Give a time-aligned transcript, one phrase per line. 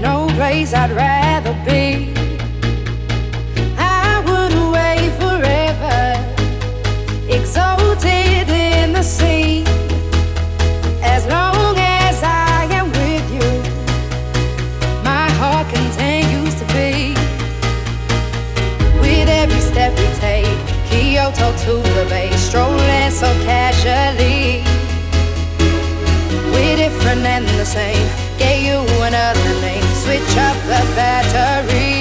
[0.00, 2.14] No place I'd rather be.
[3.76, 6.00] I would away forever,
[7.28, 9.62] exalted in the sea.
[11.02, 13.50] As long as I am with you,
[15.04, 17.14] my heart continues to be.
[19.00, 23.39] With every step we take, Kyoto to the bay, strolling so.
[30.94, 31.99] battery.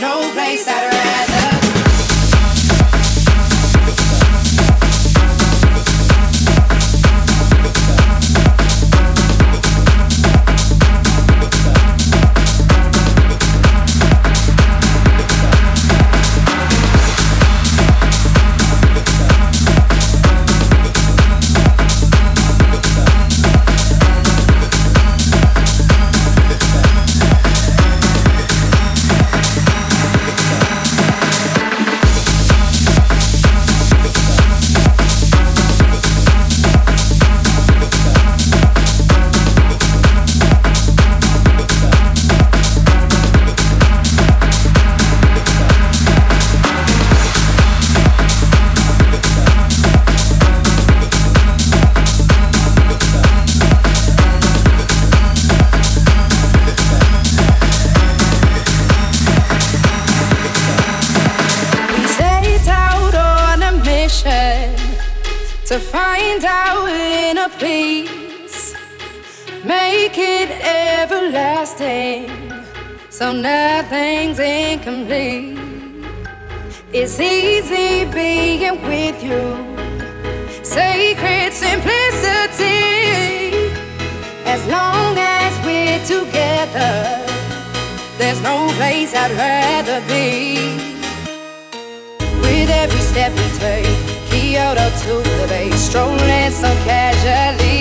[0.00, 1.05] no place that around.
[65.66, 68.72] to find our inner peace,
[69.64, 72.30] make it everlasting
[73.10, 75.58] so nothing's incomplete.
[76.92, 79.42] It's easy being with you,
[80.62, 82.70] sacred simplicity.
[84.44, 87.26] As long as we're together,
[88.18, 90.76] there's no place I'd rather be.
[92.40, 93.95] With every step we take
[94.56, 97.75] out to the bay, strolling so casually.